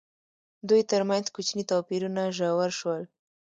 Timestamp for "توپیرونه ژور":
1.71-2.71